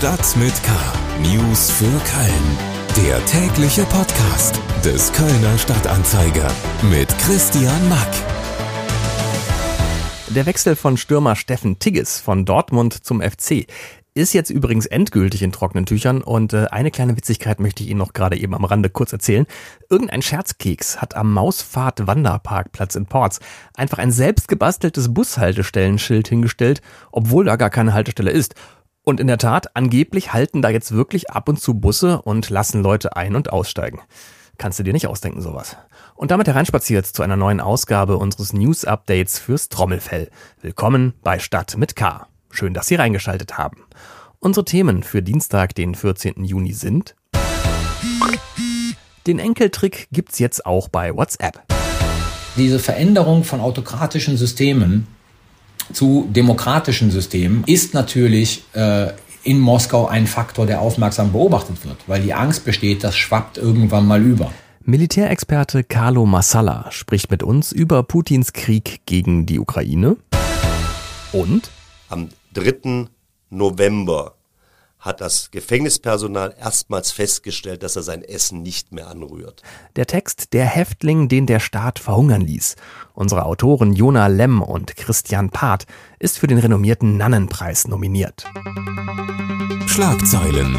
Stadt 0.00 0.34
mit 0.38 0.54
K. 0.62 0.72
News 1.20 1.70
für 1.70 1.84
Köln. 1.84 3.06
Der 3.06 3.22
tägliche 3.26 3.82
Podcast 3.82 4.58
des 4.82 5.12
Kölner 5.12 5.58
Stadtanzeiger 5.58 6.50
mit 6.90 7.06
Christian 7.18 7.86
Mack. 7.90 8.08
Der 10.30 10.46
Wechsel 10.46 10.74
von 10.74 10.96
Stürmer 10.96 11.36
Steffen 11.36 11.80
Tigges 11.80 12.18
von 12.18 12.46
Dortmund 12.46 13.04
zum 13.04 13.20
FC 13.20 13.66
ist 14.14 14.32
jetzt 14.32 14.48
übrigens 14.48 14.86
endgültig 14.86 15.42
in 15.42 15.52
trockenen 15.52 15.84
Tüchern 15.84 16.22
und 16.22 16.54
äh, 16.54 16.68
eine 16.70 16.90
kleine 16.90 17.16
Witzigkeit 17.18 17.60
möchte 17.60 17.82
ich 17.82 17.90
Ihnen 17.90 17.98
noch 17.98 18.14
gerade 18.14 18.38
eben 18.38 18.54
am 18.54 18.64
Rande 18.64 18.88
kurz 18.88 19.12
erzählen. 19.12 19.46
Irgendein 19.90 20.22
Scherzkeks 20.22 21.02
hat 21.02 21.14
am 21.14 21.32
Mausfahrt 21.32 22.06
Wanderparkplatz 22.06 22.94
in 22.94 23.04
Ports 23.04 23.38
einfach 23.74 23.98
ein 23.98 24.12
selbst 24.12 24.48
gebasteltes 24.48 25.12
Bushaltestellenschild 25.12 26.26
hingestellt, 26.26 26.80
obwohl 27.12 27.44
da 27.44 27.56
gar 27.56 27.70
keine 27.70 27.92
Haltestelle 27.92 28.30
ist. 28.30 28.54
Und 29.10 29.18
in 29.18 29.26
der 29.26 29.38
Tat, 29.38 29.74
angeblich 29.74 30.32
halten 30.32 30.62
da 30.62 30.68
jetzt 30.68 30.92
wirklich 30.92 31.30
ab 31.30 31.48
und 31.48 31.60
zu 31.60 31.74
Busse 31.74 32.22
und 32.22 32.48
lassen 32.48 32.80
Leute 32.80 33.16
ein- 33.16 33.34
und 33.34 33.52
aussteigen. 33.52 33.98
Kannst 34.56 34.78
du 34.78 34.84
dir 34.84 34.92
nicht 34.92 35.08
ausdenken, 35.08 35.40
sowas. 35.42 35.76
Und 36.14 36.30
damit 36.30 36.46
hereinspaziert 36.46 37.06
zu 37.06 37.24
einer 37.24 37.34
neuen 37.34 37.60
Ausgabe 37.60 38.18
unseres 38.18 38.52
News-Updates 38.52 39.40
fürs 39.40 39.68
Trommelfell. 39.68 40.30
Willkommen 40.60 41.14
bei 41.24 41.40
Stadt 41.40 41.76
mit 41.76 41.96
K. 41.96 42.28
Schön, 42.52 42.72
dass 42.72 42.86
Sie 42.86 42.94
reingeschaltet 42.94 43.58
haben. 43.58 43.84
Unsere 44.38 44.64
Themen 44.64 45.02
für 45.02 45.24
Dienstag, 45.24 45.74
den 45.74 45.96
14. 45.96 46.44
Juni 46.44 46.72
sind 46.72 47.16
Den 49.26 49.40
Enkeltrick 49.40 50.06
gibt's 50.12 50.38
jetzt 50.38 50.64
auch 50.64 50.88
bei 50.88 51.16
WhatsApp. 51.16 51.64
Diese 52.56 52.78
Veränderung 52.78 53.42
von 53.42 53.58
autokratischen 53.60 54.36
Systemen 54.36 55.08
zu 55.92 56.28
demokratischen 56.30 57.10
Systemen 57.10 57.64
ist 57.66 57.94
natürlich 57.94 58.64
äh, 58.74 59.08
in 59.42 59.58
Moskau 59.58 60.06
ein 60.06 60.26
Faktor, 60.26 60.66
der 60.66 60.80
aufmerksam 60.80 61.32
beobachtet 61.32 61.84
wird, 61.84 61.96
weil 62.06 62.22
die 62.22 62.34
Angst 62.34 62.64
besteht, 62.64 63.04
das 63.04 63.16
schwappt 63.16 63.58
irgendwann 63.58 64.06
mal 64.06 64.22
über. 64.22 64.52
Militärexperte 64.82 65.84
Carlo 65.84 66.26
Massala 66.26 66.86
spricht 66.90 67.30
mit 67.30 67.42
uns 67.42 67.72
über 67.72 68.02
Putins 68.02 68.52
Krieg 68.52 69.02
gegen 69.06 69.46
die 69.46 69.58
Ukraine 69.58 70.16
und 71.32 71.70
am 72.08 72.28
3. 72.54 73.06
November 73.50 74.34
hat 75.00 75.20
das 75.20 75.50
Gefängnispersonal 75.50 76.54
erstmals 76.58 77.10
festgestellt, 77.10 77.82
dass 77.82 77.96
er 77.96 78.02
sein 78.02 78.22
Essen 78.22 78.62
nicht 78.62 78.92
mehr 78.92 79.08
anrührt. 79.08 79.62
Der 79.96 80.06
Text 80.06 80.52
Der 80.52 80.66
Häftling, 80.66 81.28
den 81.28 81.46
der 81.46 81.58
Staat 81.58 81.98
verhungern 81.98 82.42
ließ. 82.42 82.76
Unsere 83.14 83.46
Autoren 83.46 83.94
Jona 83.94 84.26
Lemm 84.26 84.62
und 84.62 84.96
Christian 84.96 85.50
Part 85.50 85.86
ist 86.18 86.38
für 86.38 86.46
den 86.46 86.58
renommierten 86.58 87.16
Nannenpreis 87.16 87.88
nominiert. 87.88 88.44
Schlagzeilen. 89.86 90.78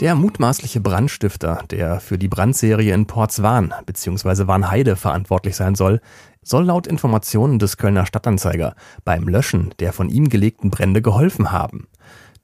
Der 0.00 0.14
mutmaßliche 0.14 0.80
Brandstifter, 0.80 1.64
der 1.70 2.00
für 2.00 2.18
die 2.18 2.28
Brandserie 2.28 2.92
in 2.92 3.06
Portswan 3.06 3.72
bzw. 3.86 4.46
Warnheide 4.46 4.94
verantwortlich 4.94 5.56
sein 5.56 5.74
soll, 5.74 6.02
soll 6.42 6.66
laut 6.66 6.86
Informationen 6.86 7.58
des 7.58 7.78
Kölner 7.78 8.04
Stadtanzeiger 8.04 8.74
beim 9.04 9.26
Löschen 9.26 9.74
der 9.80 9.94
von 9.94 10.10
ihm 10.10 10.28
gelegten 10.28 10.70
Brände 10.70 11.00
geholfen 11.00 11.50
haben. 11.50 11.88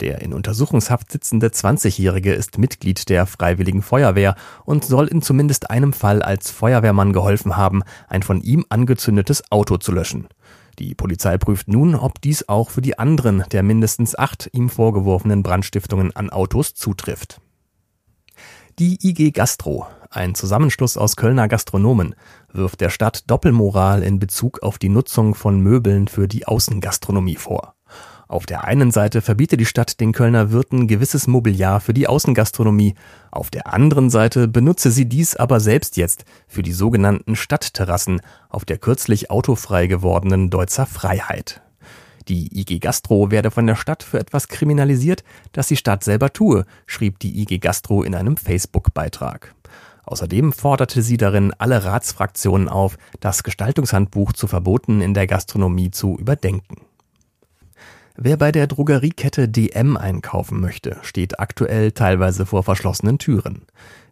Der 0.03 0.21
in 0.21 0.33
Untersuchungshaft 0.33 1.13
sitzende 1.13 1.47
20-Jährige 1.47 2.35
ist 2.35 2.59
Mitglied 2.59 3.09
der 3.09 3.25
Freiwilligen 3.25 3.83
Feuerwehr 3.83 4.35
und 4.65 4.85
soll 4.85 5.07
in 5.07 5.23
zumindest 5.23 5.71
einem 5.71 5.93
Fall 5.93 6.23
als 6.23 6.51
Feuerwehrmann 6.51 7.13
geholfen 7.13 7.57
haben, 7.57 7.85
ein 8.09 8.25
von 8.25 8.41
ihm 8.41 8.67
angezündetes 8.69 9.45
Auto 9.53 9.77
zu 9.77 9.93
löschen. 9.93 10.27
Die 10.81 10.97
Polizei 10.97 11.39
prüft 11.39 11.69
nun, 11.69 11.95
ob 11.95 12.21
dies 12.21 12.49
auch 12.49 12.71
für 12.71 12.83
die 12.83 12.99
anderen 12.99 13.45
der 13.53 13.63
mindestens 13.63 14.19
acht 14.19 14.51
ihm 14.53 14.71
vorgeworfenen 14.71 15.45
Brandstiftungen 15.45 16.17
an 16.17 16.31
Autos 16.31 16.75
zutrifft. 16.75 17.41
Die 18.81 18.99
IG 19.09 19.31
Gastro, 19.31 19.87
ein 20.11 20.35
Zusammenschluss 20.35 20.97
aus 20.97 21.15
Kölner 21.15 21.47
Gastronomen, 21.47 22.17
wirft 22.53 22.81
der 22.81 22.91
Stadt 22.91 23.31
Doppelmoral 23.31 24.03
in 24.03 24.19
Bezug 24.19 24.65
auf 24.65 24.79
die 24.79 24.89
Nutzung 24.89 25.37
von 25.37 25.61
Möbeln 25.61 26.09
für 26.09 26.27
die 26.27 26.49
Außengastronomie 26.49 27.37
vor. 27.37 27.77
Auf 28.33 28.47
der 28.47 28.65
einen 28.65 28.91
Seite 28.93 29.21
verbietet 29.21 29.61
die 29.61 29.67
Stadt 29.67 30.01
den 30.01 30.13
Kölner 30.13 30.53
Wirten 30.53 30.87
gewisses 30.87 31.27
Mobiliar 31.27 31.81
für 31.81 31.93
die 31.93 32.07
Außengastronomie, 32.07 32.95
auf 33.31 33.51
der 33.51 33.71
anderen 33.75 34.09
Seite 34.09 34.49
benutze 34.49 34.91
sie 34.91 35.05
dies 35.05 35.37
aber 35.37 35.61
selbst 35.61 35.99
jetzt 35.99 36.25
für 36.49 36.63
die 36.63 36.73
sogenannten 36.73 37.37
Stadtterrassen 37.37 38.23
auf 38.49 38.65
der 38.65 38.79
kürzlich 38.79 39.31
autofrei 39.31 39.87
gewordenen 39.87 40.49
Deutzer 40.49 40.87
Freiheit. 40.87 41.61
Die 42.27 42.59
IG 42.59 42.79
Gastro 42.79 43.31
werde 43.31 43.51
von 43.51 43.67
der 43.67 43.77
Stadt 43.77 44.03
für 44.03 44.19
etwas 44.19 44.49
kriminalisiert, 44.49 45.25
das 45.53 45.69
die 45.69 45.77
Stadt 45.77 46.03
selber 46.03 46.33
tue, 46.33 46.65
schrieb 46.87 47.19
die 47.19 47.43
IG 47.43 47.59
Gastro 47.59 48.03
in 48.03 48.15
einem 48.15 48.39
Facebook-Beitrag. 48.39 49.55
Außerdem 50.05 50.55
forderte 50.55 51.03
sie 51.03 51.19
darin 51.19 51.53
alle 51.59 51.85
Ratsfraktionen 51.85 52.71
auf, 52.71 52.97
das 53.21 53.43
Gestaltungshandbuch 53.43 54.33
zu 54.33 54.47
Verboten 54.47 55.03
in 55.03 55.13
der 55.13 55.27
Gastronomie 55.27 55.91
zu 55.91 56.17
überdenken. 56.17 56.87
Wer 58.17 58.37
bei 58.37 58.53
der 58.53 58.67
Drogeriekette 58.67 59.49
DM 59.49 59.97
einkaufen 59.97 60.61
möchte, 60.61 60.99
steht 61.03 61.41
aktuell 61.41 61.93
teilweise 61.93 62.45
vor 62.45 62.63
verschlossenen 62.63 63.19
Türen. 63.19 63.63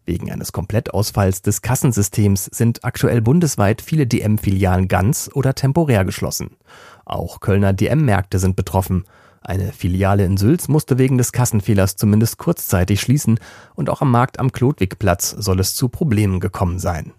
Wegen 0.06 0.32
eines 0.32 0.52
Komplettausfalls 0.52 1.42
des 1.42 1.60
Kassensystems 1.60 2.46
sind 2.46 2.84
aktuell 2.84 3.20
bundesweit 3.20 3.82
viele 3.82 4.06
DM-Filialen 4.06 4.88
ganz 4.88 5.30
oder 5.34 5.54
temporär 5.54 6.06
geschlossen. 6.06 6.56
Auch 7.04 7.40
Kölner 7.40 7.74
DM-Märkte 7.74 8.38
sind 8.38 8.56
betroffen. 8.56 9.04
Eine 9.42 9.72
Filiale 9.72 10.24
in 10.24 10.38
Sülz 10.38 10.68
musste 10.68 10.98
wegen 10.98 11.18
des 11.18 11.32
Kassenfehlers 11.32 11.96
zumindest 11.96 12.38
kurzzeitig 12.38 13.00
schließen 13.02 13.38
und 13.74 13.90
auch 13.90 14.00
am 14.00 14.10
Markt 14.10 14.38
am 14.38 14.52
Klotwigplatz 14.52 15.30
soll 15.30 15.60
es 15.60 15.74
zu 15.74 15.88
Problemen 15.88 16.40
gekommen 16.40 16.78
sein. 16.78 17.12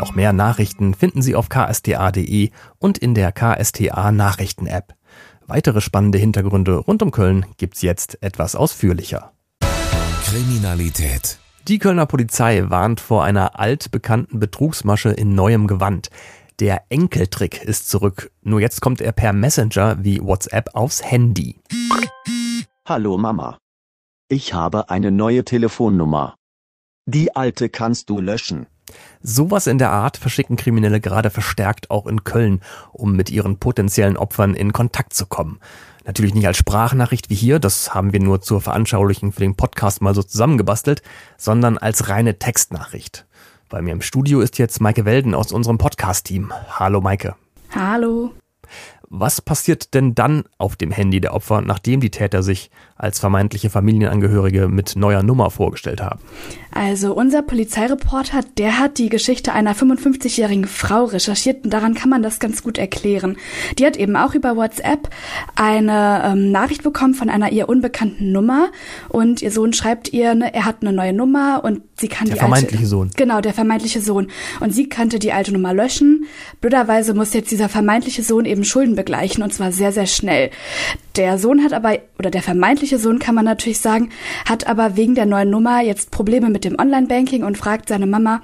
Noch 0.00 0.14
mehr 0.14 0.32
Nachrichten 0.32 0.94
finden 0.94 1.20
Sie 1.20 1.34
auf 1.34 1.50
ksta.de 1.50 2.50
und 2.78 2.96
in 2.96 3.14
der 3.14 3.32
KSTA 3.32 4.12
Nachrichten 4.12 4.66
App. 4.66 4.94
Weitere 5.46 5.82
spannende 5.82 6.16
Hintergründe 6.16 6.76
rund 6.76 7.02
um 7.02 7.10
Köln 7.10 7.44
gibt's 7.58 7.82
jetzt 7.82 8.22
etwas 8.22 8.56
ausführlicher. 8.56 9.32
Kriminalität. 10.24 11.38
Die 11.68 11.78
Kölner 11.78 12.06
Polizei 12.06 12.70
warnt 12.70 12.98
vor 12.98 13.24
einer 13.24 13.60
altbekannten 13.60 14.40
Betrugsmasche 14.40 15.10
in 15.10 15.34
neuem 15.34 15.66
Gewand. 15.66 16.08
Der 16.60 16.84
Enkeltrick 16.88 17.62
ist 17.62 17.90
zurück. 17.90 18.30
Nur 18.40 18.62
jetzt 18.62 18.80
kommt 18.80 19.02
er 19.02 19.12
per 19.12 19.34
Messenger 19.34 20.02
wie 20.02 20.22
WhatsApp 20.22 20.70
aufs 20.72 21.04
Handy. 21.04 21.60
Hallo 22.88 23.18
Mama. 23.18 23.58
Ich 24.30 24.54
habe 24.54 24.88
eine 24.88 25.10
neue 25.10 25.44
Telefonnummer. 25.44 26.36
Die 27.04 27.36
alte 27.36 27.68
kannst 27.68 28.08
du 28.08 28.18
löschen. 28.18 28.66
Sowas 29.22 29.66
in 29.66 29.78
der 29.78 29.90
Art 29.90 30.16
verschicken 30.16 30.56
Kriminelle 30.56 31.00
gerade 31.00 31.30
verstärkt 31.30 31.90
auch 31.90 32.06
in 32.06 32.24
Köln, 32.24 32.60
um 32.92 33.16
mit 33.16 33.30
ihren 33.30 33.58
potenziellen 33.58 34.16
Opfern 34.16 34.54
in 34.54 34.72
Kontakt 34.72 35.14
zu 35.14 35.26
kommen. 35.26 35.60
Natürlich 36.04 36.34
nicht 36.34 36.46
als 36.46 36.56
Sprachnachricht 36.56 37.30
wie 37.30 37.34
hier, 37.34 37.58
das 37.58 37.94
haben 37.94 38.12
wir 38.12 38.20
nur 38.20 38.40
zur 38.40 38.60
Veranschaulichung 38.60 39.32
für 39.32 39.40
den 39.40 39.54
Podcast 39.54 40.02
mal 40.02 40.14
so 40.14 40.22
zusammengebastelt, 40.22 41.02
sondern 41.36 41.78
als 41.78 42.08
reine 42.08 42.38
Textnachricht. 42.38 43.26
Bei 43.68 43.82
mir 43.82 43.92
im 43.92 44.02
Studio 44.02 44.40
ist 44.40 44.58
jetzt 44.58 44.80
Maike 44.80 45.04
Welden 45.04 45.34
aus 45.34 45.52
unserem 45.52 45.78
Podcast-Team. 45.78 46.52
Hallo 46.70 47.00
Maike. 47.00 47.36
Hallo. 47.72 48.32
Was 49.12 49.40
passiert 49.40 49.92
denn 49.94 50.14
dann 50.14 50.44
auf 50.56 50.76
dem 50.76 50.92
Handy 50.92 51.20
der 51.20 51.34
Opfer, 51.34 51.62
nachdem 51.62 51.98
die 51.98 52.12
Täter 52.12 52.44
sich 52.44 52.70
als 52.94 53.18
vermeintliche 53.18 53.68
Familienangehörige 53.68 54.68
mit 54.68 54.94
neuer 54.94 55.24
Nummer 55.24 55.50
vorgestellt 55.50 56.00
haben? 56.00 56.20
Also 56.70 57.12
unser 57.12 57.42
Polizeireporter, 57.42 58.42
der 58.56 58.78
hat 58.78 58.98
die 58.98 59.08
Geschichte 59.08 59.52
einer 59.52 59.74
55-jährigen 59.74 60.66
Frau 60.66 61.06
recherchiert 61.06 61.64
und 61.64 61.72
daran 61.72 61.94
kann 61.94 62.08
man 62.08 62.22
das 62.22 62.38
ganz 62.38 62.62
gut 62.62 62.78
erklären. 62.78 63.36
Die 63.80 63.84
hat 63.84 63.96
eben 63.96 64.14
auch 64.14 64.36
über 64.36 64.54
WhatsApp 64.54 65.10
eine 65.56 66.22
ähm, 66.26 66.52
Nachricht 66.52 66.84
bekommen 66.84 67.14
von 67.14 67.30
einer 67.30 67.50
ihr 67.50 67.68
unbekannten 67.68 68.30
Nummer 68.30 68.68
und 69.08 69.42
ihr 69.42 69.50
Sohn 69.50 69.72
schreibt 69.72 70.12
ihr, 70.12 70.36
ne, 70.36 70.54
er 70.54 70.66
hat 70.66 70.82
eine 70.82 70.92
neue 70.92 71.14
Nummer 71.14 71.62
und 71.64 71.82
sie 71.98 72.06
kann 72.06 72.26
der 72.26 72.34
die 72.34 72.38
vermeintliche 72.38 72.76
alte, 72.76 72.86
Sohn. 72.88 73.10
Genau, 73.16 73.40
der 73.40 73.54
vermeintliche 73.54 74.00
Sohn. 74.00 74.28
Und 74.60 74.72
sie 74.72 74.88
kannte 74.88 75.18
die 75.18 75.32
alte 75.32 75.52
Nummer 75.52 75.74
löschen. 75.74 76.26
Blöderweise 76.60 77.12
muss 77.14 77.34
jetzt 77.34 77.50
dieser 77.50 77.68
vermeintliche 77.68 78.22
Sohn 78.22 78.44
eben 78.44 78.62
Schulden 78.62 78.99
begleichen 79.00 79.42
und 79.42 79.52
zwar 79.54 79.72
sehr, 79.72 79.92
sehr 79.92 80.06
schnell. 80.06 80.50
Der 81.16 81.38
Sohn 81.38 81.64
hat 81.64 81.72
aber, 81.72 81.98
oder 82.18 82.30
der 82.30 82.42
vermeintliche 82.42 82.98
Sohn 82.98 83.18
kann 83.18 83.34
man 83.34 83.44
natürlich 83.44 83.80
sagen, 83.80 84.10
hat 84.48 84.66
aber 84.68 84.96
wegen 84.96 85.14
der 85.14 85.26
neuen 85.26 85.50
Nummer 85.50 85.82
jetzt 85.82 86.10
Probleme 86.10 86.50
mit 86.50 86.64
dem 86.64 86.78
Online-Banking 86.78 87.42
und 87.42 87.58
fragt 87.58 87.88
seine 87.88 88.06
Mama, 88.06 88.42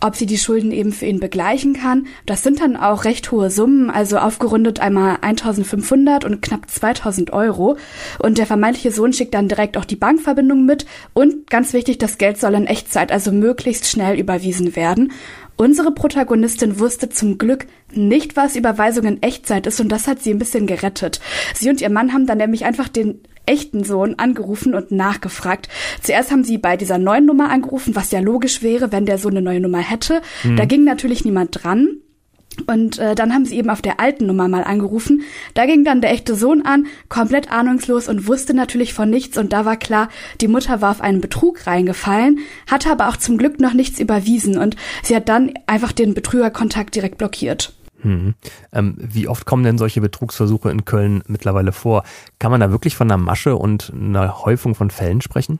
ob 0.00 0.14
sie 0.14 0.26
die 0.26 0.36
Schulden 0.36 0.72
eben 0.72 0.92
für 0.92 1.06
ihn 1.06 1.20
begleichen 1.20 1.72
kann. 1.72 2.06
Das 2.26 2.42
sind 2.42 2.60
dann 2.60 2.76
auch 2.76 3.04
recht 3.04 3.32
hohe 3.32 3.50
Summen, 3.50 3.88
also 3.90 4.18
aufgerundet 4.18 4.80
einmal 4.80 5.18
1500 5.22 6.24
und 6.24 6.42
knapp 6.42 6.70
2000 6.70 7.32
Euro. 7.32 7.76
Und 8.18 8.36
der 8.36 8.46
vermeintliche 8.46 8.92
Sohn 8.92 9.12
schickt 9.12 9.34
dann 9.34 9.48
direkt 9.48 9.78
auch 9.78 9.86
die 9.86 9.96
Bankverbindung 9.96 10.66
mit 10.66 10.84
und 11.14 11.48
ganz 11.48 11.72
wichtig, 11.72 11.98
das 11.98 12.18
Geld 12.18 12.38
soll 12.38 12.54
in 12.54 12.66
Echtzeit, 12.66 13.10
also 13.10 13.32
möglichst 13.32 13.88
schnell 13.88 14.18
überwiesen 14.18 14.76
werden. 14.76 15.12
Unsere 15.56 15.92
Protagonistin 15.92 16.78
wusste 16.78 17.08
zum 17.08 17.38
Glück 17.38 17.66
nicht, 17.92 18.36
was 18.36 18.56
Überweisung 18.56 19.04
in 19.04 19.22
Echtzeit 19.22 19.66
ist 19.66 19.80
und 19.80 19.90
das 19.90 20.08
hat 20.08 20.22
sie 20.22 20.30
ein 20.30 20.38
bisschen 20.38 20.66
gerettet. 20.66 21.20
Sie 21.54 21.68
und 21.68 21.80
ihr 21.80 21.90
Mann 21.90 22.01
haben 22.10 22.26
dann 22.26 22.38
nämlich 22.38 22.64
einfach 22.64 22.88
den 22.88 23.20
echten 23.46 23.84
Sohn 23.84 24.14
angerufen 24.18 24.74
und 24.74 24.92
nachgefragt. 24.92 25.68
Zuerst 26.00 26.30
haben 26.30 26.44
sie 26.44 26.58
bei 26.58 26.76
dieser 26.76 26.98
neuen 26.98 27.26
Nummer 27.26 27.50
angerufen, 27.50 27.94
was 27.94 28.10
ja 28.10 28.20
logisch 28.20 28.62
wäre, 28.62 28.92
wenn 28.92 29.06
der 29.06 29.18
Sohn 29.18 29.32
eine 29.32 29.42
neue 29.42 29.60
Nummer 29.60 29.78
hätte. 29.78 30.22
Mhm. 30.44 30.56
Da 30.56 30.64
ging 30.64 30.84
natürlich 30.84 31.24
niemand 31.24 31.62
dran. 31.62 31.98
Und 32.66 32.98
äh, 32.98 33.14
dann 33.14 33.32
haben 33.32 33.46
sie 33.46 33.56
eben 33.56 33.70
auf 33.70 33.80
der 33.80 33.98
alten 33.98 34.26
Nummer 34.26 34.46
mal 34.46 34.64
angerufen. 34.64 35.22
Da 35.54 35.64
ging 35.64 35.84
dann 35.84 36.02
der 36.02 36.10
echte 36.10 36.34
Sohn 36.34 36.62
an, 36.62 36.86
komplett 37.08 37.50
ahnungslos 37.50 38.08
und 38.08 38.28
wusste 38.28 38.52
natürlich 38.52 38.92
von 38.92 39.08
nichts. 39.08 39.38
Und 39.38 39.52
da 39.52 39.64
war 39.64 39.76
klar, 39.76 40.08
die 40.40 40.48
Mutter 40.48 40.80
war 40.82 40.90
auf 40.90 41.00
einen 41.00 41.22
Betrug 41.22 41.66
reingefallen, 41.66 42.40
hatte 42.70 42.90
aber 42.90 43.08
auch 43.08 43.16
zum 43.16 43.38
Glück 43.38 43.58
noch 43.58 43.72
nichts 43.72 43.98
überwiesen. 43.98 44.58
Und 44.58 44.76
sie 45.02 45.16
hat 45.16 45.28
dann 45.28 45.54
einfach 45.66 45.92
den 45.92 46.12
Betrügerkontakt 46.12 46.94
direkt 46.94 47.16
blockiert. 47.16 47.72
Hm. 48.02 48.34
Ähm, 48.72 48.94
wie 48.98 49.28
oft 49.28 49.46
kommen 49.46 49.64
denn 49.64 49.78
solche 49.78 50.00
Betrugsversuche 50.00 50.70
in 50.70 50.84
Köln 50.84 51.22
mittlerweile 51.26 51.72
vor? 51.72 52.04
Kann 52.38 52.50
man 52.50 52.60
da 52.60 52.70
wirklich 52.70 52.96
von 52.96 53.10
einer 53.10 53.22
Masche 53.22 53.56
und 53.56 53.92
einer 53.94 54.44
Häufung 54.44 54.74
von 54.74 54.90
Fällen 54.90 55.20
sprechen? 55.20 55.58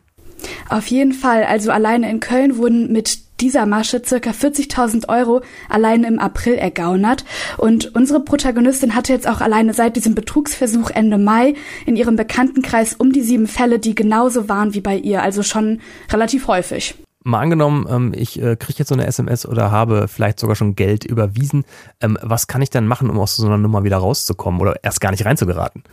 Auf 0.69 0.87
jeden 0.89 1.13
Fall. 1.13 1.45
Also 1.45 1.71
alleine 1.71 2.11
in 2.11 2.21
Köln 2.21 2.57
wurden 2.57 2.93
mit 2.93 3.19
dieser 3.41 3.67
Masche 3.67 4.03
circa 4.05 4.31
40.000 4.31 5.09
Euro 5.09 5.43
alleine 5.69 6.07
im 6.07 6.19
April 6.19 6.55
ergaunert. 6.55 7.25
Und 7.59 7.95
unsere 7.95 8.21
Protagonistin 8.21 8.95
hatte 8.95 9.13
jetzt 9.13 9.29
auch 9.29 9.41
alleine 9.41 9.75
seit 9.75 9.97
diesem 9.97 10.15
Betrugsversuch 10.15 10.91
Ende 10.91 11.19
Mai 11.19 11.55
in 11.87 11.97
ihrem 11.97 12.17
Bekanntenkreis 12.17 12.95
um 12.95 13.13
die 13.13 13.23
sieben 13.23 13.49
Fälle, 13.49 13.79
die 13.79 13.95
genauso 13.95 14.49
waren 14.49 14.75
wie 14.75 14.81
bei 14.81 14.97
ihr. 14.97 15.23
Also 15.23 15.43
schon 15.43 15.81
relativ 16.11 16.47
häufig. 16.47 16.95
Mal 17.25 17.41
angenommen, 17.41 17.87
ähm, 17.89 18.13
ich 18.17 18.41
äh, 18.41 18.57
kriege 18.57 18.81
jetzt 18.81 18.89
so 18.89 18.95
eine 18.95 19.07
SMS 19.07 19.47
oder 19.47 19.71
habe 19.71 20.09
vielleicht 20.09 20.41
sogar 20.41 20.57
schon 20.57 20.75
Geld 20.75 21.05
überwiesen. 21.05 21.65
Ähm, 22.01 22.19
was 22.21 22.49
kann 22.49 22.63
ich 22.63 22.71
dann 22.71 22.87
machen, 22.87 23.11
um 23.11 23.19
aus 23.21 23.37
so 23.37 23.47
einer 23.47 23.59
Nummer 23.59 23.85
wieder 23.85 23.99
rauszukommen 23.99 24.61
oder 24.61 24.83
erst 24.83 25.01
gar 25.01 25.13
nicht 25.13 25.25
reinzugeraten? 25.25 25.85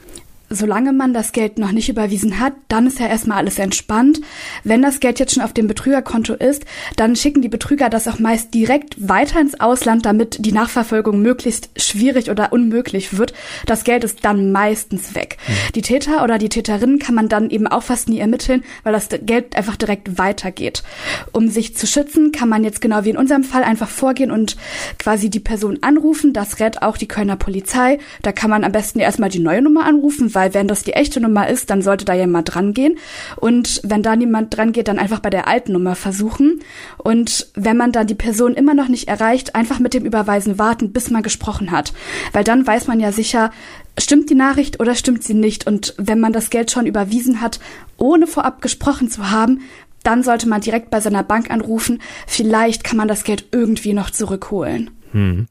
Solange 0.50 0.94
man 0.94 1.14
das 1.14 1.32
Geld 1.32 1.58
noch 1.60 1.72
nicht 1.72 1.90
überwiesen 1.90 2.40
hat, 2.40 2.54
dann 2.68 2.88
ist 2.88 3.00
ja 3.00 3.08
erstmal 3.08 3.38
alles 3.38 3.60
entspannt. 3.60 4.22
Wenn 4.64 4.82
das 4.82 5.00
Geld 5.00 5.20
jetzt 5.20 5.34
schon 5.34 5.44
auf 5.44 5.54
dem 5.54 5.68
Betrügerkonto 5.68 6.34
ist, 6.34 6.66
dann 6.96 7.16
schicken 7.16 7.42
die 7.42 7.50
Betrüger 7.50 7.90
das 7.90 8.08
auch 8.08 8.20
meist 8.20 8.54
direkt 8.54 8.96
weiter 9.08 9.40
ins 9.40 9.60
Ausland, 9.60 10.06
damit 10.06 10.38
die 10.46 10.52
Nachverfolgung 10.52 11.22
möglichst 11.22 11.70
schwierig 11.78 12.30
oder 12.30 12.52
unmöglich 12.52 13.18
wird. 13.18 13.34
Das 13.66 13.84
Geld 13.84 14.04
ist 14.04 14.26
dann 14.26 14.52
meistens 14.52 15.16
weg. 15.16 15.38
Mhm. 15.48 15.74
Die 15.76 15.82
Täter 15.82 16.24
oder 16.24 16.38
die 16.38 16.50
Täterinnen 16.50 17.00
kann 17.00 17.16
man 17.16 17.30
dann 17.30 17.50
eben 17.50 17.68
auch 17.68 17.84
fast 17.84 18.10
nie 18.10 18.20
ermitteln, 18.20 18.64
weil 18.84 18.94
das 18.94 19.10
Geld 19.22 19.56
einfach 19.56 19.76
direkt 19.76 20.18
weitergeht. 20.18 20.84
Um 21.32 21.50
sich 21.50 21.76
zu 21.76 21.88
schützen, 21.88 22.32
kann 22.32 22.50
man 22.50 22.64
jetzt 22.64 22.82
genau 22.82 23.04
wie 23.04 23.12
in 23.12 23.18
unserem 23.18 23.44
Fall 23.44 23.64
einfach 23.64 23.90
vorgehen 23.90 24.32
und 24.32 24.58
quasi 24.98 25.30
die 25.30 25.40
Person 25.40 25.80
anrufen. 25.82 26.34
Das 26.34 26.60
rät 26.60 26.82
auch 26.82 26.98
die 26.98 27.08
Kölner 27.08 27.36
Polizei. 27.36 28.00
Da 28.22 28.32
kann 28.32 28.50
man 28.50 28.64
am 28.64 28.72
besten 28.72 29.00
erstmal 29.00 29.30
die 29.30 29.40
neue 29.40 29.62
Nummer 29.62 29.86
anrufen, 29.86 30.34
weil 30.40 30.54
wenn 30.54 30.70
das 30.70 30.84
die 30.84 30.94
echte 30.94 31.20
Nummer 31.20 31.50
ist, 31.50 31.70
dann 31.70 31.82
sollte 31.82 32.06
da 32.06 32.14
jemand 32.14 32.56
dran 32.56 32.74
gehen. 32.74 32.98
Und 33.36 33.82
wenn 33.84 34.02
da 34.02 34.16
niemand 34.16 34.56
dran 34.56 34.72
geht, 34.72 34.88
dann 34.88 34.98
einfach 34.98 35.20
bei 35.20 35.30
der 35.30 35.50
alten 35.50 35.74
Nummer 35.74 35.96
versuchen. 35.96 36.62
Und 36.98 37.48
wenn 37.56 37.76
man 37.76 37.92
dann 37.92 38.08
die 38.08 38.16
Person 38.16 38.54
immer 38.54 38.74
noch 38.74 38.88
nicht 38.88 39.10
erreicht, 39.10 39.54
einfach 39.54 39.80
mit 39.80 39.94
dem 39.94 40.06
Überweisen 40.06 40.58
warten, 40.58 40.94
bis 40.94 41.10
man 41.10 41.24
gesprochen 41.24 41.72
hat. 41.72 41.92
Weil 42.32 42.46
dann 42.46 42.66
weiß 42.66 42.88
man 42.88 43.02
ja 43.02 43.12
sicher, 43.12 43.52
stimmt 43.98 44.30
die 44.30 44.36
Nachricht 44.36 44.80
oder 44.80 44.96
stimmt 44.96 45.26
sie 45.26 45.34
nicht. 45.34 45.68
Und 45.68 45.94
wenn 45.98 46.22
man 46.22 46.32
das 46.32 46.50
Geld 46.50 46.72
schon 46.72 46.86
überwiesen 46.86 47.42
hat, 47.42 47.60
ohne 47.98 48.26
vorab 48.26 48.62
gesprochen 48.62 49.12
zu 49.12 49.32
haben, 49.32 49.60
dann 50.04 50.24
sollte 50.24 50.48
man 50.48 50.62
direkt 50.62 50.90
bei 50.90 51.02
seiner 51.02 51.24
Bank 51.24 51.52
anrufen. 51.52 52.02
Vielleicht 52.28 52.86
kann 52.86 52.96
man 52.96 53.10
das 53.10 53.26
Geld 53.26 53.48
irgendwie 53.52 53.92
noch 53.92 54.10
zurückholen. 54.10 54.92
Hm. 55.12 55.48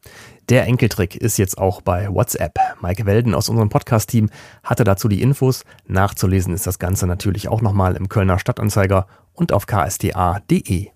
Der 0.49 0.67
Enkeltrick 0.67 1.15
ist 1.15 1.37
jetzt 1.37 1.59
auch 1.59 1.83
bei 1.83 2.09
WhatsApp. 2.09 2.55
Maike 2.81 3.05
Welden 3.05 3.35
aus 3.35 3.51
unserem 3.51 3.69
Podcast-Team 3.69 4.31
hatte 4.63 4.83
dazu 4.83 5.07
die 5.09 5.21
Infos. 5.21 5.65
Nachzulesen 5.87 6.55
ist 6.55 6.67
das 6.67 6.79
Ganze 6.79 7.07
natürlich 7.07 7.49
auch 7.49 7.61
nochmal 7.61 7.97
im 7.97 8.09
Kölner 8.09 8.39
Stadtanzeiger 8.39 9.07
und 9.35 9.53
auf 9.53 9.67
ksda.de. 9.67 10.89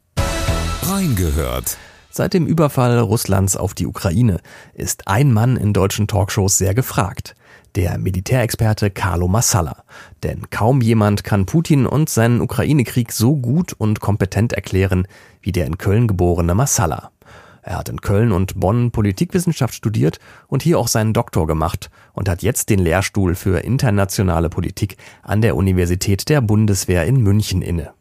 Reingehört. 0.85 1.77
Seit 2.09 2.33
dem 2.33 2.47
Überfall 2.47 2.99
Russlands 2.99 3.59
auf 3.59 3.75
die 3.75 3.87
Ukraine 3.87 4.41
ist 4.73 5.07
ein 5.07 5.35
Mann 5.35 5.59
in 5.59 5.75
deutschen 5.75 6.09
Talkshows 6.09 6.57
sehr 6.57 6.75
gefragt. 6.75 7.35
Der 7.75 7.99
Militärexperte 7.99 8.91
Carlo 8.91 9.29
Massala. 9.29 9.85
Denn 10.23 10.49
kaum 10.49 10.81
jemand 10.81 11.25
kann 11.25 11.45
Putin 11.45 11.85
und 11.85 12.09
seinen 12.09 12.41
Ukraine-Krieg 12.41 13.13
so 13.13 13.37
gut 13.37 13.75
und 13.75 14.01
kompetent 14.01 14.55
erklären 14.55 15.07
wie 15.43 15.53
der 15.53 15.67
in 15.67 15.77
Köln 15.77 16.09
geborene 16.09 16.55
Massala. 16.55 17.11
Er 17.63 17.79
hat 17.79 17.89
in 17.89 18.01
Köln 18.01 18.33
und 18.33 18.59
Bonn 18.59 18.91
Politikwissenschaft 18.91 19.75
studiert 19.75 20.19
und 20.49 20.63
hier 20.63 20.81
auch 20.81 20.89
seinen 20.89 21.13
Doktor 21.13 21.47
gemacht 21.47 21.91
und 22.13 22.29
hat 22.29 22.43
jetzt 22.43 22.71
den 22.71 22.81
Lehrstuhl 22.81 23.37
für 23.37 23.61
internationale 23.61 24.51
Politik 24.51 24.97
an 25.23 25.43
der 25.43 25.55
Universität 25.55 26.29
der 26.29 26.41
Bundeswehr 26.41 27.07
in 27.07 27.23
München 27.23 27.63
inne. 27.63 27.95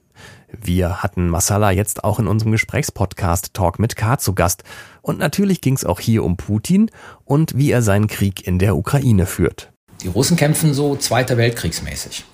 Wir 0.52 1.04
hatten 1.04 1.30
Masala 1.30 1.72
jetzt 1.72 2.04
auch 2.04 2.20
in 2.20 2.28
unserem 2.28 2.52
Gesprächspodcast 2.52 3.54
Talk 3.54 3.80
mit 3.80 3.96
K 3.96 4.18
zu 4.18 4.34
Gast. 4.34 4.64
Und 5.02 5.20
natürlich 5.20 5.62
ging 5.62 5.76
es 5.76 5.86
auch 5.86 6.00
hier 6.00 6.24
um 6.24 6.38
Putin 6.38 6.90
und 7.24 7.56
wie 7.56 7.72
er 7.72 7.84
seinen 7.84 8.08
Krieg 8.08 8.46
in 8.46 8.60
der 8.60 8.76
Ukraine 8.76 9.28
führt. 9.28 9.72
Die 10.02 10.08
Russen 10.08 10.36
kämpfen 10.36 10.74
so 10.74 10.96
Zweiter 10.96 11.38
Weltkriegsmäßig. 11.38 12.26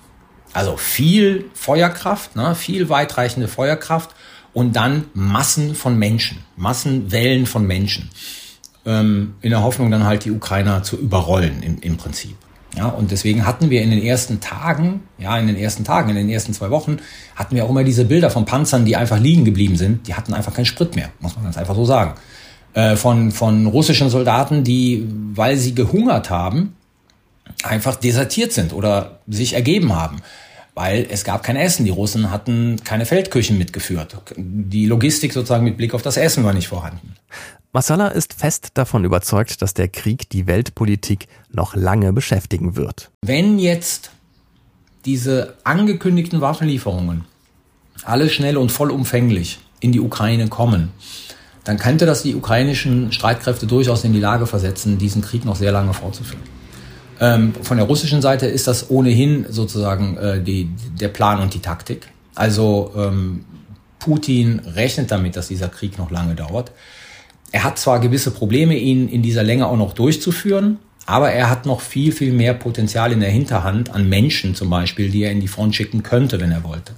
Also 0.54 0.76
viel 0.76 1.44
Feuerkraft, 1.52 2.34
ne, 2.34 2.54
viel 2.54 2.88
weitreichende 2.88 3.48
Feuerkraft 3.48 4.14
und 4.52 4.76
dann 4.76 5.04
Massen 5.14 5.74
von 5.74 5.98
Menschen, 5.98 6.38
Massenwellen 6.56 7.46
von 7.46 7.66
Menschen, 7.66 8.10
ähm, 8.86 9.34
in 9.40 9.50
der 9.50 9.62
Hoffnung 9.62 9.90
dann 9.90 10.04
halt 10.04 10.24
die 10.24 10.30
Ukrainer 10.30 10.82
zu 10.82 10.96
überrollen 10.96 11.62
im, 11.62 11.78
im 11.80 11.96
Prinzip. 11.96 12.36
Ja, 12.76 12.88
und 12.88 13.10
deswegen 13.10 13.46
hatten 13.46 13.70
wir 13.70 13.82
in 13.82 13.90
den 13.90 14.02
ersten 14.02 14.40
Tagen, 14.40 15.00
ja, 15.18 15.38
in 15.38 15.46
den 15.46 15.56
ersten 15.56 15.84
Tagen, 15.84 16.10
in 16.10 16.16
den 16.16 16.28
ersten 16.28 16.52
zwei 16.52 16.70
Wochen, 16.70 16.98
hatten 17.34 17.56
wir 17.56 17.64
auch 17.64 17.70
immer 17.70 17.82
diese 17.82 18.04
Bilder 18.04 18.30
von 18.30 18.44
Panzern, 18.44 18.84
die 18.84 18.94
einfach 18.94 19.18
liegen 19.18 19.44
geblieben 19.44 19.76
sind. 19.76 20.06
Die 20.06 20.14
hatten 20.14 20.34
einfach 20.34 20.54
keinen 20.54 20.66
Sprit 20.66 20.94
mehr, 20.94 21.10
muss 21.20 21.34
man 21.34 21.44
ganz 21.44 21.56
einfach 21.56 21.74
so 21.74 21.84
sagen. 21.84 22.14
Äh, 22.74 22.96
von, 22.96 23.32
von 23.32 23.66
russischen 23.66 24.10
Soldaten, 24.10 24.64
die, 24.64 25.08
weil 25.34 25.56
sie 25.56 25.74
gehungert 25.74 26.30
haben, 26.30 26.74
einfach 27.64 27.96
desertiert 27.96 28.52
sind 28.52 28.72
oder 28.72 29.20
sich 29.26 29.54
ergeben 29.54 29.94
haben 29.94 30.18
weil 30.78 31.08
es 31.10 31.24
gab 31.24 31.42
kein 31.42 31.56
Essen. 31.56 31.84
Die 31.84 31.90
Russen 31.90 32.30
hatten 32.30 32.76
keine 32.84 33.04
Feldküchen 33.04 33.58
mitgeführt. 33.58 34.16
Die 34.36 34.86
Logistik 34.86 35.32
sozusagen 35.32 35.64
mit 35.64 35.76
Blick 35.76 35.92
auf 35.92 36.02
das 36.02 36.16
Essen 36.16 36.44
war 36.44 36.52
nicht 36.52 36.68
vorhanden. 36.68 37.16
Masala 37.72 38.06
ist 38.06 38.32
fest 38.34 38.68
davon 38.74 39.04
überzeugt, 39.04 39.60
dass 39.60 39.74
der 39.74 39.88
Krieg 39.88 40.30
die 40.30 40.46
Weltpolitik 40.46 41.26
noch 41.50 41.74
lange 41.74 42.12
beschäftigen 42.12 42.76
wird. 42.76 43.10
Wenn 43.22 43.58
jetzt 43.58 44.12
diese 45.04 45.54
angekündigten 45.64 46.40
Waffenlieferungen 46.40 47.24
alle 48.04 48.30
schnell 48.30 48.56
und 48.56 48.70
vollumfänglich 48.70 49.58
in 49.80 49.90
die 49.90 50.00
Ukraine 50.00 50.46
kommen, 50.46 50.92
dann 51.64 51.78
könnte 51.78 52.06
das 52.06 52.22
die 52.22 52.36
ukrainischen 52.36 53.10
Streitkräfte 53.10 53.66
durchaus 53.66 54.04
in 54.04 54.12
die 54.12 54.20
Lage 54.20 54.46
versetzen, 54.46 54.96
diesen 54.96 55.22
Krieg 55.22 55.44
noch 55.44 55.56
sehr 55.56 55.72
lange 55.72 55.92
fortzuführen. 55.92 56.57
Ähm, 57.20 57.54
von 57.62 57.76
der 57.76 57.86
russischen 57.86 58.22
Seite 58.22 58.46
ist 58.46 58.68
das 58.68 58.90
ohnehin 58.90 59.46
sozusagen 59.48 60.16
äh, 60.16 60.42
die, 60.42 60.70
der 61.00 61.08
Plan 61.08 61.40
und 61.40 61.54
die 61.54 61.60
Taktik. 61.60 62.08
Also 62.34 62.92
ähm, 62.96 63.44
Putin 63.98 64.60
rechnet 64.60 65.10
damit, 65.10 65.36
dass 65.36 65.48
dieser 65.48 65.68
Krieg 65.68 65.98
noch 65.98 66.10
lange 66.10 66.34
dauert. 66.34 66.72
Er 67.50 67.64
hat 67.64 67.78
zwar 67.78 67.98
gewisse 67.98 68.30
Probleme, 68.30 68.76
ihn 68.76 69.08
in 69.08 69.22
dieser 69.22 69.42
Länge 69.42 69.66
auch 69.66 69.76
noch 69.76 69.94
durchzuführen, 69.94 70.78
aber 71.06 71.32
er 71.32 71.48
hat 71.48 71.66
noch 71.66 71.80
viel, 71.80 72.12
viel 72.12 72.32
mehr 72.32 72.54
Potenzial 72.54 73.12
in 73.12 73.20
der 73.20 73.30
Hinterhand 73.30 73.94
an 73.94 74.08
Menschen 74.08 74.54
zum 74.54 74.68
Beispiel, 74.68 75.10
die 75.10 75.22
er 75.22 75.32
in 75.32 75.40
die 75.40 75.48
Front 75.48 75.74
schicken 75.74 76.02
könnte, 76.02 76.38
wenn 76.40 76.52
er 76.52 76.64
wollte. 76.64 76.92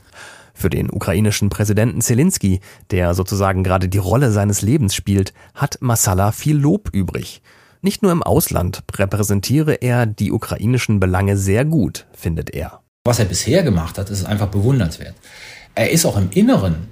Für 0.53 0.69
den 0.69 0.91
ukrainischen 0.91 1.49
Präsidenten 1.49 2.03
Zelensky, 2.03 2.61
der 2.91 3.15
sozusagen 3.15 3.65
gerade 3.65 3.89
die 3.89 3.99
Rolle 3.99 4.31
seines 4.33 4.61
Lebens 4.61 4.95
spielt, 4.95 5.33
hat 5.55 5.79
Masala 5.81 6.33
viel 6.33 6.57
Lob 6.57 6.91
übrig. 6.93 7.41
Nicht 7.83 8.03
nur 8.03 8.13
im 8.13 8.23
Ausland 8.23 8.83
repräsentiere 8.95 9.75
er 9.75 10.05
die 10.05 10.33
ukrainischen 10.33 11.01
Belange 11.01 11.39
sehr 11.39 11.65
gut, 11.65 12.07
findet 12.13 12.51
er. 12.51 12.81
Was 13.05 13.19
er 13.19 13.25
bisher 13.25 13.63
gemacht 13.63 13.97
hat, 13.97 14.11
ist 14.11 14.25
einfach 14.25 14.49
bewundernswert. 14.49 15.15
Er 15.75 15.91
ist 15.91 16.05
auch 16.05 16.19
im 16.19 16.31
Inneren, 16.31 16.89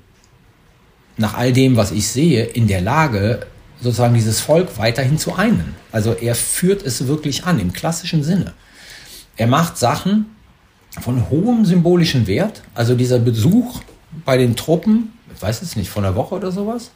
nach 1.19 1.35
all 1.35 1.53
dem, 1.53 1.77
was 1.77 1.91
ich 1.91 2.09
sehe, 2.09 2.45
in 2.45 2.69
der 2.69 2.81
Lage, 2.81 3.47
sozusagen 3.81 4.15
dieses 4.15 4.41
Volk 4.41 4.79
weiterhin 4.79 5.19
zu 5.19 5.35
einen. 5.35 5.75
Also 5.93 6.15
er 6.15 6.35
führt 6.35 6.83
es 6.83 7.07
wirklich 7.07 7.45
an, 7.45 7.59
im 7.59 7.73
klassischen 7.73 8.23
Sinne. 8.23 8.55
Er 9.37 9.47
macht 9.47 9.77
Sachen 9.77 10.27
von 11.01 11.29
hohem 11.29 11.67
symbolischen 11.67 12.27
Wert. 12.27 12.63
Also 12.75 12.95
dieser 12.95 13.19
Besuch 13.19 13.83
bei 14.25 14.39
den 14.39 14.57
Truppen, 14.57 15.13
ich 15.35 15.43
weiß 15.43 15.61
es 15.61 15.77
nicht, 15.77 15.91
von 15.91 16.05
einer 16.05 16.17
Woche 16.17 16.35
oder 16.35 16.51
sowas, 16.51 16.93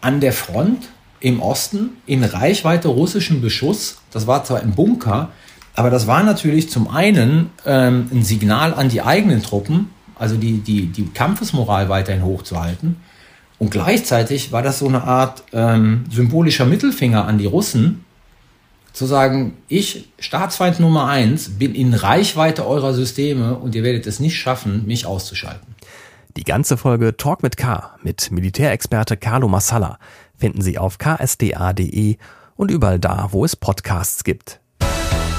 an 0.00 0.20
der 0.20 0.32
Front, 0.32 0.88
im 1.20 1.40
Osten 1.40 1.90
in 2.06 2.24
Reichweite 2.24 2.88
russischen 2.88 3.40
Beschuss. 3.40 3.98
Das 4.10 4.26
war 4.26 4.44
zwar 4.44 4.62
im 4.62 4.72
Bunker, 4.72 5.30
aber 5.74 5.90
das 5.90 6.06
war 6.06 6.22
natürlich 6.22 6.70
zum 6.70 6.88
einen 6.88 7.50
ähm, 7.64 8.08
ein 8.12 8.22
Signal 8.22 8.74
an 8.74 8.88
die 8.88 9.02
eigenen 9.02 9.42
Truppen, 9.42 9.90
also 10.18 10.36
die, 10.36 10.58
die, 10.58 10.86
die 10.86 11.06
Kampfesmoral 11.06 11.88
weiterhin 11.88 12.24
hochzuhalten. 12.24 12.96
Und 13.58 13.70
gleichzeitig 13.70 14.52
war 14.52 14.62
das 14.62 14.78
so 14.78 14.86
eine 14.86 15.04
Art 15.04 15.44
ähm, 15.52 16.04
symbolischer 16.10 16.64
Mittelfinger 16.64 17.26
an 17.26 17.38
die 17.38 17.46
Russen, 17.46 18.04
zu 18.92 19.06
sagen, 19.06 19.56
ich, 19.68 20.08
Staatsfeind 20.18 20.80
Nummer 20.80 21.06
eins, 21.06 21.50
bin 21.58 21.74
in 21.74 21.94
Reichweite 21.94 22.66
eurer 22.66 22.92
Systeme 22.94 23.54
und 23.54 23.76
ihr 23.76 23.84
werdet 23.84 24.08
es 24.08 24.18
nicht 24.18 24.36
schaffen, 24.36 24.86
mich 24.86 25.06
auszuschalten. 25.06 25.67
Die 26.36 26.44
ganze 26.44 26.76
Folge 26.76 27.16
Talk 27.16 27.42
mit 27.42 27.56
K 27.56 27.96
mit 28.02 28.30
Militärexperte 28.30 29.16
Carlo 29.16 29.48
Massala 29.48 29.98
finden 30.36 30.62
Sie 30.62 30.78
auf 30.78 30.98
ksda.de 30.98 32.16
und 32.56 32.70
überall 32.70 32.98
da, 32.98 33.28
wo 33.30 33.44
es 33.44 33.56
Podcasts 33.56 34.24
gibt. 34.24 34.60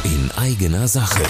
In 0.04 0.32
eigener 0.38 0.88
Sache. 0.88 1.22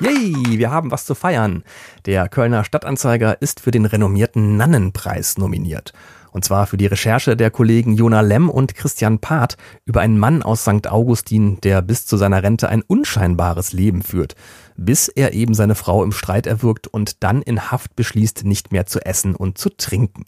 Yay, 0.00 0.58
wir 0.58 0.70
haben 0.70 0.92
was 0.92 1.04
zu 1.04 1.16
feiern. 1.16 1.64
Der 2.06 2.28
Kölner 2.28 2.62
Stadtanzeiger 2.62 3.42
ist 3.42 3.58
für 3.58 3.72
den 3.72 3.84
renommierten 3.84 4.56
Nannenpreis 4.56 5.38
nominiert. 5.38 5.92
Und 6.30 6.44
zwar 6.44 6.68
für 6.68 6.76
die 6.76 6.86
Recherche 6.86 7.36
der 7.36 7.50
Kollegen 7.50 7.94
Jona 7.94 8.20
Lemm 8.20 8.48
und 8.48 8.76
Christian 8.76 9.18
Part 9.18 9.56
über 9.86 10.00
einen 10.00 10.18
Mann 10.18 10.44
aus 10.44 10.62
St. 10.62 10.86
Augustin, 10.86 11.60
der 11.62 11.82
bis 11.82 12.06
zu 12.06 12.16
seiner 12.16 12.44
Rente 12.44 12.68
ein 12.68 12.82
unscheinbares 12.82 13.72
Leben 13.72 14.02
führt, 14.02 14.36
bis 14.76 15.08
er 15.08 15.32
eben 15.32 15.54
seine 15.54 15.74
Frau 15.74 16.04
im 16.04 16.12
Streit 16.12 16.46
erwürgt 16.46 16.86
und 16.86 17.24
dann 17.24 17.42
in 17.42 17.72
Haft 17.72 17.96
beschließt, 17.96 18.44
nicht 18.44 18.70
mehr 18.70 18.86
zu 18.86 19.04
essen 19.04 19.34
und 19.34 19.58
zu 19.58 19.68
trinken. 19.70 20.26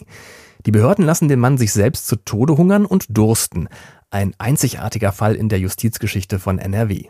Die 0.66 0.72
Behörden 0.72 1.04
lassen 1.04 1.28
den 1.28 1.38
Mann 1.38 1.58
sich 1.58 1.72
selbst 1.72 2.08
zu 2.08 2.16
Tode 2.16 2.56
hungern 2.56 2.86
und 2.86 3.16
dursten. 3.16 3.68
Ein 4.10 4.34
einzigartiger 4.38 5.12
Fall 5.12 5.36
in 5.36 5.48
der 5.48 5.60
Justizgeschichte 5.60 6.40
von 6.40 6.58
NRW. 6.58 7.06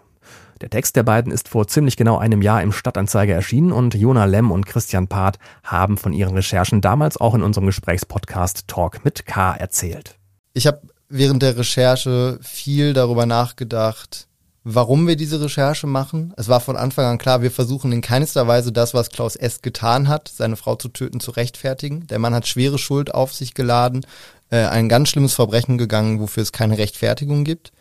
Der 0.61 0.69
Text 0.69 0.97
der 0.97 1.03
beiden 1.03 1.33
ist 1.33 1.49
vor 1.49 1.67
ziemlich 1.67 1.97
genau 1.97 2.19
einem 2.19 2.43
Jahr 2.43 2.63
im 2.63 2.73
Stadtanzeiger 2.73 3.35
erschienen 3.35 3.73
und 3.73 3.95
Jona 3.95 4.27
Lemm 4.27 4.51
und 4.51 4.67
Christian 4.67 5.09
Part 5.09 5.39
haben 5.65 5.97
von 5.97 6.13
ihren 6.13 6.35
Recherchen 6.35 6.81
damals 6.83 7.17
auch 7.17 7.35
in 7.35 7.43
unserem 7.43 7.67
Gesprächspodcast 7.67 8.69
Talk 8.69 9.05
mit 9.05 9.25
K 9.25 9.55
erzählt. 9.55 10.19
Ich 10.53 10.67
habe 10.67 10.83
während 11.09 11.43
der 11.43 11.57
Recherche 11.57 12.39
viel 12.43 12.93
darüber 12.93 13.25
nachgedacht, 13.25 14.29
warum 14.65 15.07
wir 15.07 15.17
diese 15.17 15.41
Recherche 15.41 15.87
machen. 15.87 16.35
Es 16.37 16.49
war 16.49 16.61
von 16.61 16.77
Anfang 16.77 17.07
an 17.07 17.19
klar, 17.19 17.41
wir 17.41 17.51
versuchen 17.51 17.93
in 17.93 18.03
keinster 18.03 18.47
Weise 18.47 18.73
das, 18.73 18.93
was 18.93 19.09
Klaus 19.11 19.37
S. 19.37 19.63
getan 19.63 20.09
hat, 20.09 20.29
seine 20.29 20.57
Frau 20.57 20.77
zu 20.77 20.89
töten, 20.89 21.21
zu 21.21 21.31
rechtfertigen. 21.31 22.07
Der 22.07 22.19
Mann 22.19 22.35
hat 22.35 22.47
schwere 22.47 22.79
Schuld 22.79 23.15
auf 23.15 23.33
sich 23.33 23.55
geladen, 23.55 24.05
äh, 24.51 24.67
ein 24.67 24.89
ganz 24.89 25.09
schlimmes 25.09 25.35
Verbrechen 25.35 25.79
gegangen, 25.79 26.21
wofür 26.21 26.43
es 26.43 26.53
keine 26.53 26.77
Rechtfertigung 26.77 27.45
gibt. 27.45 27.73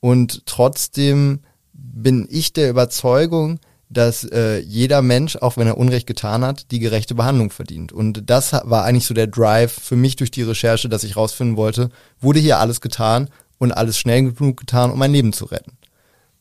Und 0.00 0.46
trotzdem 0.46 1.40
bin 1.78 2.26
ich 2.30 2.52
der 2.52 2.68
Überzeugung, 2.70 3.60
dass 3.90 4.24
äh, 4.24 4.58
jeder 4.58 5.00
Mensch, 5.00 5.36
auch 5.36 5.56
wenn 5.56 5.66
er 5.66 5.78
Unrecht 5.78 6.06
getan 6.06 6.44
hat, 6.44 6.70
die 6.70 6.78
gerechte 6.78 7.14
Behandlung 7.14 7.50
verdient. 7.50 7.92
Und 7.92 8.28
das 8.28 8.52
war 8.52 8.84
eigentlich 8.84 9.06
so 9.06 9.14
der 9.14 9.26
Drive 9.26 9.72
für 9.72 9.96
mich 9.96 10.16
durch 10.16 10.30
die 10.30 10.42
Recherche, 10.42 10.88
dass 10.88 11.04
ich 11.04 11.16
rausfinden 11.16 11.56
wollte, 11.56 11.88
wurde 12.20 12.40
hier 12.40 12.58
alles 12.58 12.80
getan 12.80 13.30
und 13.58 13.72
alles 13.72 13.98
schnell 13.98 14.32
genug 14.32 14.58
getan, 14.58 14.90
um 14.90 14.98
mein 14.98 15.12
Leben 15.12 15.32
zu 15.32 15.46
retten. 15.46 15.72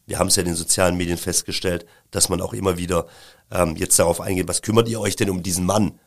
Wir 0.06 0.20
haben 0.20 0.28
es 0.28 0.36
ja 0.36 0.42
in 0.42 0.48
den 0.48 0.56
sozialen 0.56 0.98
Medien 0.98 1.18
festgestellt, 1.18 1.86
dass 2.12 2.30
man 2.30 2.42
auch 2.42 2.54
immer 2.54 2.78
wieder 2.78 3.08
ähm, 3.52 3.76
jetzt 3.76 3.98
darauf 4.00 4.22
eingeht, 4.22 4.48
was 4.48 4.62
kümmert 4.62 4.90
ihr 4.90 5.00
euch 5.00 5.16
denn 5.16 5.30
um 5.30 5.44
diesen 5.44 5.66
Mann? 5.66 6.00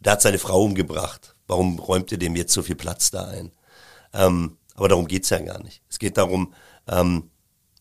Der 0.00 0.12
hat 0.12 0.22
seine 0.22 0.38
Frau 0.38 0.62
umgebracht. 0.62 1.34
Warum 1.46 1.78
räumt 1.78 2.12
ihr 2.12 2.18
dem 2.18 2.36
jetzt 2.36 2.52
so 2.52 2.62
viel 2.62 2.76
Platz 2.76 3.10
da 3.10 3.26
ein? 3.26 3.52
Ähm, 4.12 4.56
aber 4.74 4.88
darum 4.88 5.06
geht's 5.06 5.30
ja 5.30 5.38
gar 5.38 5.62
nicht. 5.62 5.82
Es 5.88 5.98
geht 5.98 6.16
darum, 6.16 6.54
ähm, 6.88 7.30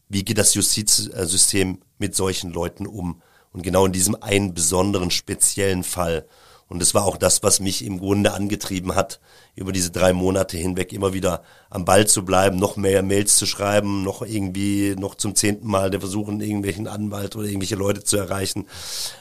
wie 0.10 0.26
geht 0.26 0.38
das 0.38 0.56
Justizsystem 0.56 1.80
mit 1.98 2.16
solchen 2.16 2.52
Leuten 2.52 2.88
um? 2.88 3.22
Und 3.52 3.64
genau 3.64 3.86
in 3.86 3.94
diesem 3.94 4.22
einen 4.22 4.54
besonderen, 4.54 5.12
speziellen 5.12 5.84
Fall. 5.84 6.26
Und 6.70 6.80
das 6.80 6.94
war 6.94 7.04
auch 7.04 7.18
das, 7.18 7.42
was 7.42 7.60
mich 7.60 7.84
im 7.84 7.98
Grunde 7.98 8.32
angetrieben 8.34 8.94
hat, 8.94 9.20
über 9.56 9.72
diese 9.72 9.90
drei 9.90 10.14
Monate 10.14 10.56
hinweg 10.56 10.94
immer 10.94 11.14
wieder 11.14 11.42
am 11.72 11.84
Ball 11.84 12.06
zu 12.06 12.24
bleiben, 12.24 12.58
noch 12.58 12.78
mehr 12.78 13.02
Mails 13.02 13.38
zu 13.38 13.48
schreiben, 13.48 14.04
noch 14.04 14.22
irgendwie, 14.22 14.96
noch 14.96 15.16
zum 15.16 15.34
zehnten 15.34 15.68
Mal 15.68 15.90
der 15.90 16.00
versuchen, 16.00 16.42
irgendwelchen 16.42 16.88
Anwalt 16.88 17.36
oder 17.36 17.48
irgendwelche 17.48 17.76
Leute 17.76 18.04
zu 18.04 18.18
erreichen. 18.18 18.68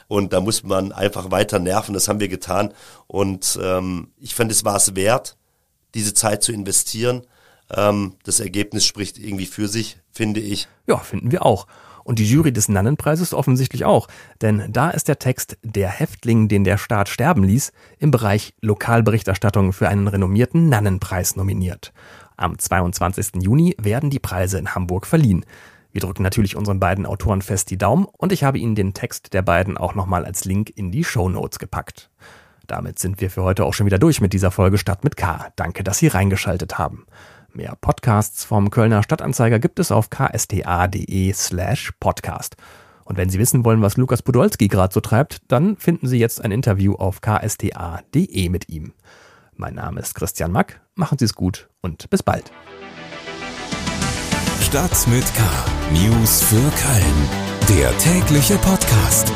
Und 0.09 0.35
da 0.35 0.42
muss 0.42 0.62
man 0.62 0.92
einfach 0.92 1.30
weiter 1.30 1.59
nerven. 1.59 1.95
Das 1.95 2.07
haben 2.07 2.21
wir 2.21 2.28
getan. 2.28 2.75
Und 3.07 3.59
ähm, 3.62 4.12
ich 4.18 4.35
fand, 4.35 4.52
es 4.52 4.66
war 4.66 4.76
es 4.76 4.95
wert, 4.95 5.38
diese 5.95 6.12
Zeit 6.12 6.42
zu 6.42 6.52
investieren. 6.52 7.23
Ähm, 7.75 8.14
das 8.25 8.40
Ergebnis 8.40 8.84
spricht 8.87 9.18
irgendwie 9.18 9.46
für 9.46 9.68
sich, 9.68 9.98
finde 10.10 10.40
ich. 10.40 10.68
Ja, 10.87 10.98
finden 10.98 11.32
wir 11.32 11.44
auch. 11.44 11.66
Und 12.04 12.18
die 12.18 12.25
Jury 12.25 12.52
des 12.52 12.70
Nannenpreises 12.70 13.34
offensichtlich 13.34 13.84
auch. 13.84 14.08
Denn 14.40 14.64
da 14.70 14.88
ist 14.90 15.08
der 15.08 15.18
Text 15.18 15.58
Der 15.62 15.90
Häftling, 15.90 16.48
den 16.48 16.64
der 16.64 16.78
Staat 16.78 17.10
sterben 17.10 17.44
ließ, 17.44 17.72
im 17.98 18.10
Bereich 18.10 18.54
Lokalberichterstattung 18.62 19.75
für 19.75 19.88
einen 19.88 20.08
renommierten 20.08 20.70
Nannenpreis 20.70 21.37
nominiert. 21.37 21.92
Am 22.38 22.58
22. 22.58 23.42
Juni 23.42 23.75
werden 23.78 24.08
die 24.08 24.20
Preise 24.20 24.58
in 24.58 24.75
Hamburg 24.75 25.06
verliehen. 25.06 25.44
Wir 25.92 26.00
drücken 26.00 26.22
natürlich 26.22 26.56
unseren 26.56 26.80
beiden 26.80 27.04
Autoren 27.04 27.42
fest 27.42 27.70
die 27.70 27.78
Daumen 27.78 28.06
und 28.16 28.32
ich 28.32 28.44
habe 28.44 28.58
Ihnen 28.58 28.75
den 28.75 28.94
Text 28.94 29.34
der 29.34 29.42
beiden 29.42 29.76
auch 29.76 29.94
nochmal 29.94 30.25
als 30.25 30.44
Link 30.44 30.70
in 30.75 30.90
die 30.90 31.04
Show 31.04 31.28
Notes 31.28 31.58
gepackt. 31.58 32.10
Damit 32.66 32.98
sind 32.98 33.20
wir 33.20 33.30
für 33.30 33.42
heute 33.42 33.64
auch 33.64 33.75
schon 33.75 33.87
wieder 33.87 33.98
durch 33.98 34.20
mit 34.20 34.32
dieser 34.32 34.50
Folge 34.50 34.78
Stadt 34.78 35.02
mit 35.02 35.16
K. 35.16 35.48
Danke, 35.56 35.82
dass 35.82 35.98
Sie 35.98 36.06
reingeschaltet 36.06 36.78
haben. 36.78 37.06
Mehr 37.52 37.76
Podcasts 37.80 38.44
vom 38.44 38.70
Kölner 38.70 39.02
Stadtanzeiger 39.02 39.58
gibt 39.58 39.78
es 39.78 39.90
auf 39.90 40.10
ksta.de 40.10 41.32
slash 41.32 41.92
podcast. 41.98 42.56
Und 43.04 43.16
wenn 43.16 43.30
Sie 43.30 43.38
wissen 43.38 43.64
wollen, 43.64 43.80
was 43.80 43.96
Lukas 43.96 44.22
Podolski 44.22 44.68
gerade 44.68 44.92
so 44.92 45.00
treibt, 45.00 45.40
dann 45.48 45.76
finden 45.76 46.06
Sie 46.06 46.18
jetzt 46.18 46.44
ein 46.44 46.50
Interview 46.50 46.94
auf 46.94 47.20
ksta.de 47.20 48.48
mit 48.50 48.68
ihm. 48.68 48.92
Mein 49.56 49.74
Name 49.74 50.00
ist 50.00 50.14
Christian 50.14 50.52
Mack, 50.52 50.80
machen 50.94 51.18
Sie 51.18 51.24
es 51.24 51.34
gut 51.34 51.68
und 51.80 52.10
bis 52.10 52.22
bald. 52.22 52.52
Stadt 54.60 55.06
mit 55.08 55.24
K. 55.34 55.42
News 55.92 56.42
für 56.42 56.56
Köln. 56.56 57.78
Der 57.78 57.96
tägliche 57.98 58.56
Podcast. 58.58 59.32